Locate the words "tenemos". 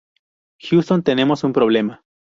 1.03-1.43